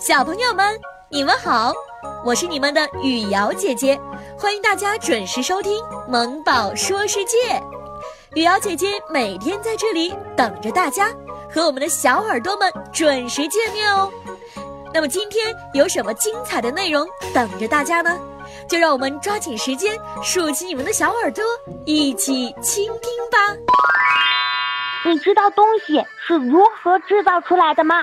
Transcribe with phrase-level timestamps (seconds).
[0.00, 0.80] 小朋友们，
[1.10, 1.74] 你们好，
[2.24, 4.00] 我是你们的雨瑶姐姐，
[4.38, 7.36] 欢迎大家准时收听《萌宝说世界》。
[8.34, 11.12] 雨瑶姐姐每天在这里等着大家，
[11.52, 14.10] 和我们的小耳朵们准时见面哦。
[14.94, 18.18] 那么今天有什么精彩的内容等着大家呢？
[18.66, 21.44] 就让我们抓紧时间，竖起你们的小耳朵，
[21.84, 23.38] 一起倾听吧。
[25.04, 28.02] 你知道东西是如何制造出来的吗？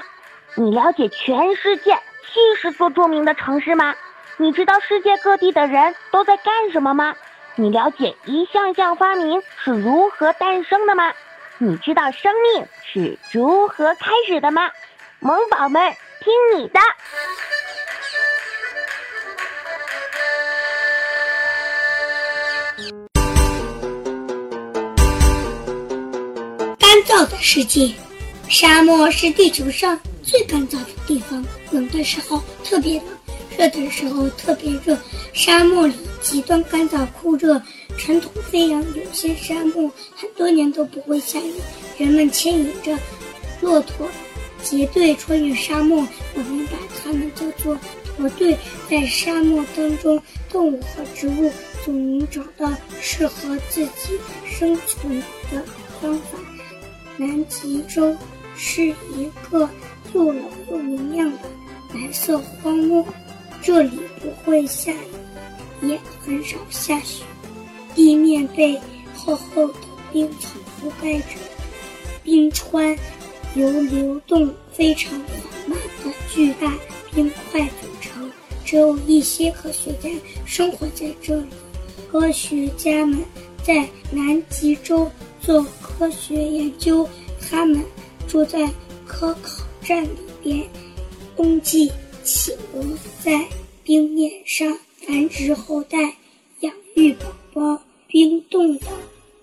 [0.60, 1.92] 你了解全世界
[2.24, 3.93] 七十座著名的城市吗？
[4.38, 7.15] 你知道世界各地的人都在干什么吗？
[7.54, 11.14] 你了解一项项发明是如何诞生的吗？
[11.60, 14.71] 你知道生命是如何开始的吗？
[15.20, 16.79] 萌宝们，听你的！
[26.79, 27.93] 干燥的世界，
[28.50, 30.00] 沙漠是地球上。
[30.27, 33.05] 最干燥的地方，冷的时候特别冷，
[33.58, 34.97] 热的时候特别热。
[35.31, 37.61] 沙漠里极端干燥酷热，
[37.97, 38.84] 尘土飞扬。
[38.94, 41.53] 有些沙漠很多年都不会下雨，
[41.97, 43.00] 人们牵引着
[43.61, 44.09] 骆驼
[44.61, 46.06] 结队穿越沙漠。
[46.36, 48.58] 我们把它们叫做驼队。
[48.89, 51.50] 在沙漠当中，动物和植物
[51.86, 52.69] 总能找到
[53.00, 55.64] 适合自己生存的
[56.02, 56.38] 方法。
[57.16, 58.14] 南极洲
[58.58, 59.69] 是一个。
[60.18, 61.38] 又冷又明亮的
[61.94, 63.06] 白色荒漠，
[63.62, 64.92] 这里不会下
[65.82, 67.24] 雨，也很少下雪，
[67.94, 68.82] 地面被
[69.14, 69.74] 厚厚的
[70.12, 71.38] 冰层覆盖着，
[72.24, 72.98] 冰川
[73.54, 75.30] 由流动非常缓
[75.68, 76.74] 慢的巨大
[77.14, 78.28] 冰块组成。
[78.66, 80.09] 只有一些科学家
[80.46, 81.48] 生活在这里。
[82.12, 83.20] 科学家们
[83.64, 85.09] 在南极洲
[85.40, 87.08] 做科学研究，
[87.40, 87.84] 他们
[88.28, 88.68] 住在
[89.06, 89.67] 科考。
[89.88, 90.10] 站里
[90.44, 90.68] 边，
[91.38, 91.90] 冬季
[92.22, 92.84] 企鹅
[93.24, 93.48] 在
[93.86, 95.98] 冰面上繁殖后代，
[96.60, 97.82] 养育宝宝。
[98.10, 98.88] 冰冻的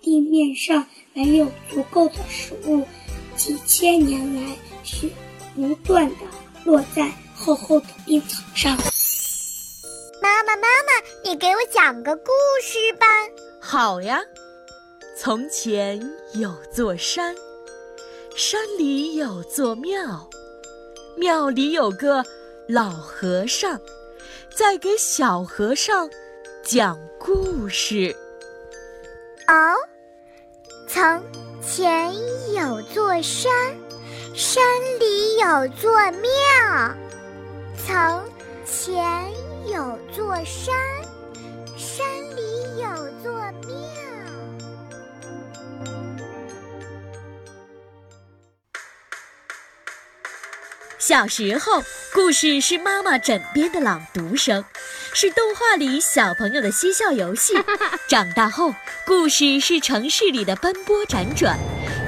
[0.00, 2.82] 地面上没有足够的食物，
[3.36, 5.08] 几千年来雪
[5.54, 6.16] 不断的
[6.64, 8.74] 落在厚厚的冰层上。
[10.20, 13.06] 妈妈，妈妈，你给我讲个故事吧。
[13.60, 14.18] 好呀，
[15.18, 16.00] 从前
[16.34, 17.34] 有座山。
[18.36, 20.28] 山里有座庙，
[21.16, 22.24] 庙里有个
[22.68, 23.80] 老和尚，
[24.52, 26.10] 在给小和尚
[26.64, 28.12] 讲故事。
[29.46, 29.78] 哦，
[30.88, 31.22] 从
[31.62, 32.12] 前
[32.52, 33.52] 有座山，
[34.34, 34.64] 山
[34.98, 36.92] 里有座庙。
[37.86, 38.24] 从
[38.66, 39.30] 前
[39.66, 40.74] 有座山，
[51.06, 51.84] 小时候，
[52.14, 54.64] 故事是妈妈枕边的朗读声，
[55.12, 57.52] 是动画里小朋友的嬉笑游戏；
[58.08, 61.58] 长大后，故事是城市里的奔波辗转，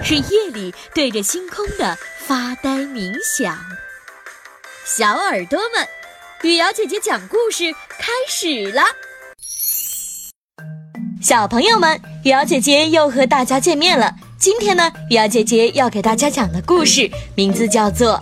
[0.02, 1.94] 是夜里对着星空的
[2.26, 3.58] 发呆冥想。
[4.86, 5.86] 小耳朵们，
[6.40, 8.82] 雨瑶姐姐讲故事开始了。
[11.20, 14.10] 小朋友们，雨瑶姐姐又和大家见面了。
[14.38, 18.18] 今天呢，雨瑶姐姐要给大家讲的故事名字叫做。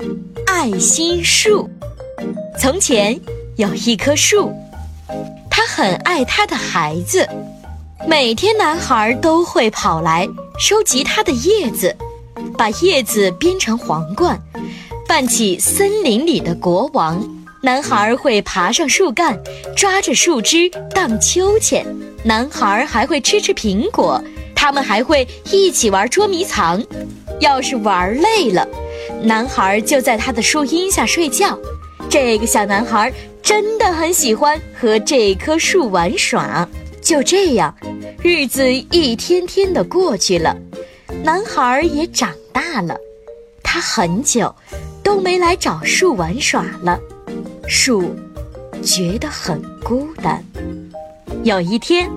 [0.56, 1.68] 爱心树。
[2.56, 3.20] 从前
[3.56, 4.52] 有一棵树，
[5.50, 7.28] 它很爱它的孩子。
[8.06, 11.94] 每天，男孩都会跑来收集它的叶子，
[12.56, 14.40] 把叶子编成皇冠，
[15.08, 17.20] 扮起森林里的国王。
[17.60, 19.36] 男孩会爬上树干，
[19.76, 21.84] 抓着树枝荡秋千。
[22.22, 24.22] 男孩还会吃吃苹果。
[24.54, 26.80] 他们还会一起玩捉迷藏。
[27.40, 28.66] 要是玩累了，
[29.22, 31.58] 男孩就在他的树荫下睡觉。
[32.08, 36.68] 这个小男孩真的很喜欢和这棵树玩耍。
[37.02, 37.74] 就这样，
[38.22, 40.56] 日子一天天的过去了，
[41.22, 42.96] 男孩也长大了。
[43.62, 44.54] 他很久
[45.02, 46.98] 都没来找树玩耍了，
[47.68, 48.16] 树
[48.82, 50.42] 觉得很孤单。
[51.42, 52.10] 有一天，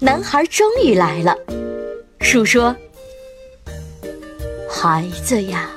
[0.00, 1.36] 男孩终于来了。
[2.20, 2.74] 树说
[4.68, 5.70] ：“孩子呀。”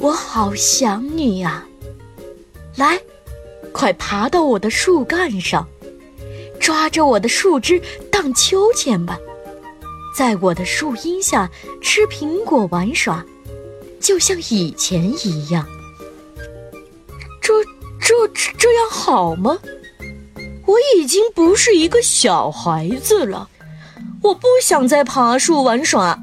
[0.00, 1.62] 我好想你呀！
[2.76, 2.98] 来，
[3.70, 5.68] 快爬到我的树干上，
[6.58, 7.78] 抓着我的树枝
[8.10, 9.18] 荡秋千吧，
[10.16, 11.50] 在我的树荫下
[11.82, 13.22] 吃苹果玩耍，
[14.00, 15.66] 就像以前一样。
[17.42, 17.52] 这、
[18.00, 18.26] 这、
[18.56, 19.58] 这样好吗？
[20.66, 23.50] 我已经不是一个小孩子了，
[24.22, 26.18] 我不想再爬树玩耍，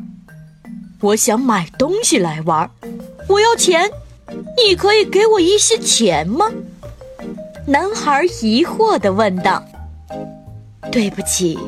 [1.01, 2.71] 我想买东西来玩。
[3.27, 3.89] 我要钱，
[4.56, 6.45] 你可以给我一些钱吗？
[7.65, 9.62] 男孩疑惑地问道。
[10.91, 11.59] “对不起，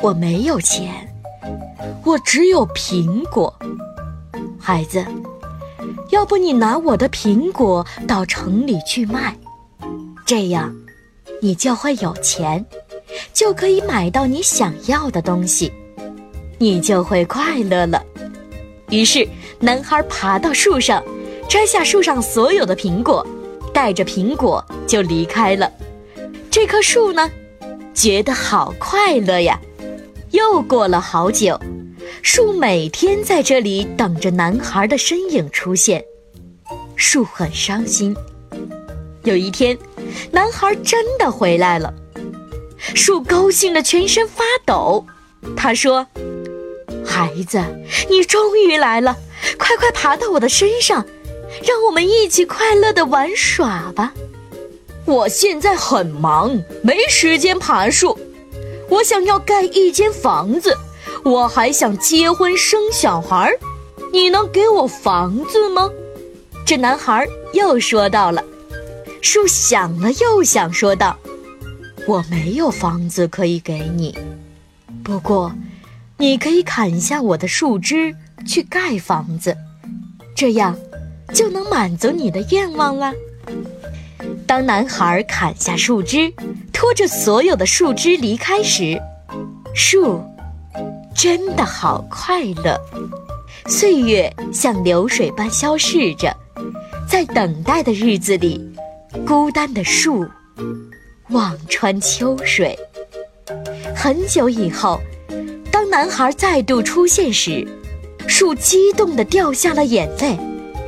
[0.00, 1.14] 我没有钱，
[2.04, 3.54] 我只有苹果。
[4.58, 5.04] 孩子，
[6.10, 9.36] 要不你拿我的苹果到城里去卖，
[10.24, 10.74] 这样
[11.42, 12.64] 你就会有钱，
[13.34, 15.70] 就可以买到你想要的东西，
[16.58, 18.02] 你就会快乐了。”
[18.88, 19.28] 于是，
[19.58, 21.02] 男孩爬到树上，
[21.48, 23.26] 摘下树上所有的苹果，
[23.72, 25.70] 带着苹果就离开了。
[26.50, 27.30] 这棵树呢，
[27.94, 29.60] 觉得好快乐呀。
[30.32, 31.58] 又过了好久，
[32.22, 36.04] 树每天在这里等着男孩的身影出现。
[36.94, 38.14] 树很伤心。
[39.24, 39.76] 有一天，
[40.30, 41.92] 男孩真的回来了，
[42.94, 45.04] 树高兴的全身发抖。
[45.56, 46.06] 他说。
[47.04, 47.62] 孩子，
[48.10, 49.16] 你终于来了，
[49.58, 51.04] 快快爬到我的身上，
[51.64, 54.12] 让我们一起快乐的玩耍吧。
[55.04, 58.18] 我现在很忙，没时间爬树。
[58.88, 60.76] 我想要盖一间房子，
[61.24, 63.52] 我还想结婚生小孩。
[64.12, 65.90] 你能给我房子吗？
[66.64, 68.44] 这男孩又说到了。
[69.20, 71.16] 树想了又想，说道
[72.06, 74.16] ：“我没有房子可以给你，
[75.02, 75.52] 不过。”
[76.18, 79.56] 你可以砍下我的树枝去盖房子，
[80.34, 80.76] 这样
[81.34, 83.12] 就能满足你的愿望了。
[84.46, 86.32] 当男孩砍下树枝，
[86.72, 89.00] 拖着所有的树枝离开时，
[89.74, 90.22] 树
[91.14, 92.78] 真的好快乐。
[93.66, 96.34] 岁月像流水般消逝着，
[97.08, 98.60] 在等待的日子里，
[99.26, 100.24] 孤单的树
[101.30, 102.78] 望穿秋水。
[103.94, 105.00] 很久以后。
[105.72, 107.66] 当男孩再度出现时，
[108.26, 110.38] 树激动地掉下了眼泪。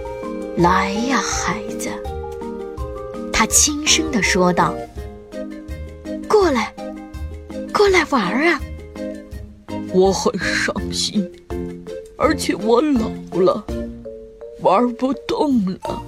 [0.58, 1.88] “来呀，孩子！”
[3.32, 4.75] 他轻声地说道
[6.29, 6.75] ，“过来，
[7.73, 8.61] 过来玩儿啊！”
[9.94, 11.31] 我很伤心，
[12.17, 13.08] 而且我老
[13.41, 13.64] 了，
[14.61, 16.02] 玩不动了。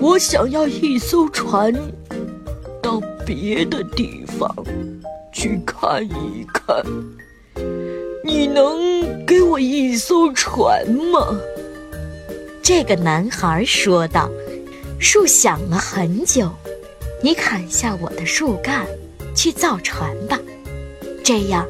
[0.00, 1.72] 我想要一艘船，
[2.82, 4.52] 到别的地方。
[5.32, 6.84] 去看一看，
[8.32, 11.38] 你能给我一艘船吗？
[12.62, 14.30] 这个男孩说道。
[14.98, 16.48] 树想了很久，
[17.22, 18.86] 你砍下我的树干，
[19.34, 20.38] 去造船吧，
[21.22, 21.66] 这样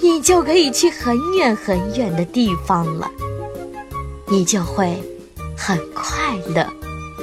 [0.00, 3.10] 你就可以去很远很远的地方了，
[4.28, 4.96] 你就会
[5.56, 6.66] 很快乐。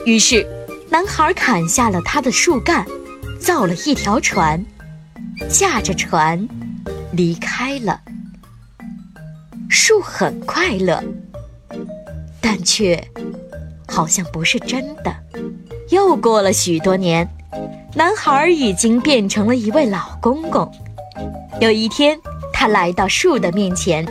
[0.06, 0.46] 于是，
[0.90, 2.86] 男孩砍下了他的树干，
[3.40, 4.64] 造了一条船。
[5.50, 6.48] 驾着船
[7.14, 8.02] 离开了，
[9.74, 11.04] 树很快乐，
[12.40, 13.04] 但却
[13.88, 15.12] 好像不是真的。
[15.90, 17.28] 又过了许多年，
[17.96, 20.72] 男孩已经变成了一位老公公。
[21.60, 22.20] 有一天，
[22.54, 24.08] 他来到树的面前，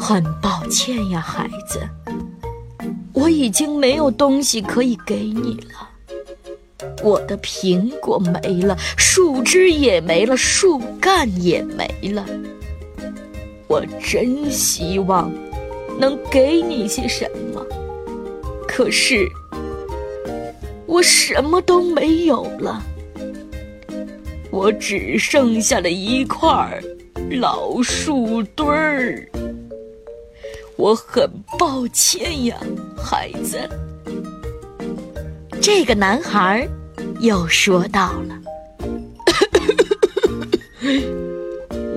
[0.00, 1.78] 很抱歉呀，孩子，
[3.12, 5.88] 我已经没有东西可以给你了。
[7.04, 12.26] 我的苹果没了，树枝也没了，树干也没了。
[13.72, 15.32] 我真希望
[15.98, 17.66] 能给你些什么，
[18.68, 19.26] 可是
[20.84, 22.82] 我什么都没有了。
[24.50, 26.78] 我只剩下了一块
[27.40, 29.26] 老树墩儿。
[30.76, 31.26] 我很
[31.58, 32.58] 抱歉呀，
[32.94, 33.58] 孩子。
[35.62, 36.68] 这个男孩
[37.20, 38.38] 又说到了：“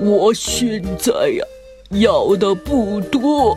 [0.00, 1.44] 我现在呀，
[1.90, 3.56] 要的不多，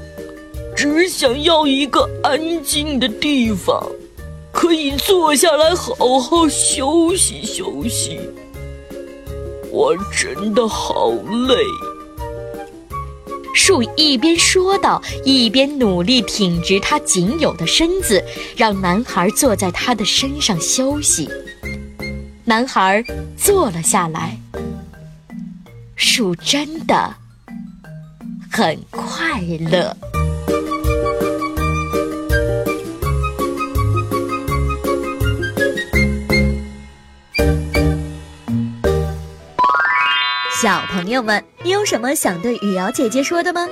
[0.75, 3.83] 只想要一个安静的地方，
[4.51, 8.19] 可以坐下来好好休息休息。
[9.71, 11.11] 我真的好
[11.47, 11.55] 累。”
[13.55, 18.23] 树一边说道，一边努力挺直它仅有的身子，
[18.55, 21.29] 让男孩坐在他的身上休息。
[22.45, 23.03] 男孩
[23.35, 24.37] 坐了下来。
[25.95, 27.13] 树真的
[28.59, 29.39] 很快
[29.71, 29.95] 乐。
[40.61, 43.65] 小朋友们，你有什么想对雨瑶姐姐说的吗？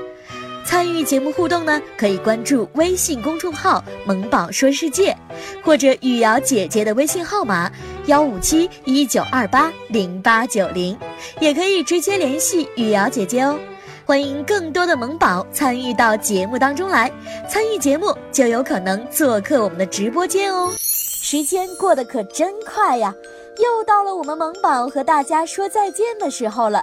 [0.65, 5.13] 参与节目互动呢，可以关注微信公众号“萌宝说世界”，
[5.61, 7.69] 或者雨瑶姐姐的微信号码
[8.05, 10.97] 幺五七一九二八零八九零，
[11.41, 13.59] 也可以直接联系雨瑶姐姐哦。
[14.07, 17.11] 欢迎更多的萌宝参与到节目当中来，
[17.45, 20.73] 参与节目就有可能做客我们的直播间哦。
[20.79, 23.13] 时间过得可真快呀，
[23.57, 26.81] 又到了我们萌宝和大家说再见的时候了。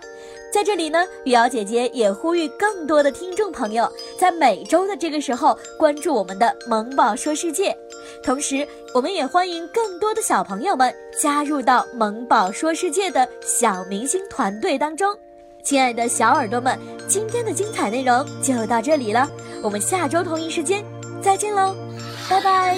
[0.53, 3.91] 在这里呢，雨瑶姐姐也呼吁更多的听众朋友，
[4.21, 7.71] 在每周的这个时候关注我们的《萌宝说世界》，
[8.23, 15.17] 同时我们也欢迎更多的小朋友们加入到《萌宝说世界》的小明星团队当中。
[15.65, 16.79] 亲爱的小耳朵们，
[17.15, 19.31] 今天的精彩内容就到这里了，
[19.63, 20.85] 我们下周同一时间
[21.23, 21.73] 再见喽，
[22.29, 22.77] 拜拜。